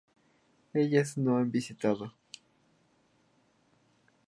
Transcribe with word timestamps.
Ellas 0.73 1.15
no 1.15 1.37
han 1.37 1.51
visitado 1.51 2.11